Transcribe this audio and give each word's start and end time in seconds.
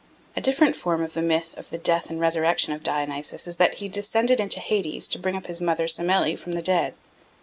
A 0.35 0.41
different 0.41 0.75
form 0.75 1.03
of 1.03 1.13
the 1.13 1.21
myth 1.21 1.53
of 1.59 1.69
the 1.69 1.77
death 1.77 2.09
and 2.09 2.19
resurrection 2.19 2.73
of 2.73 2.81
Dionysus 2.81 3.45
is 3.45 3.57
that 3.57 3.75
he 3.75 3.87
descended 3.87 4.39
into 4.39 4.59
Hades 4.59 5.07
to 5.09 5.19
bring 5.19 5.35
up 5.35 5.45
his 5.45 5.61
mother 5.61 5.87
Semele 5.87 6.35
from 6.37 6.53
the 6.53 6.63
dead. 6.63 6.95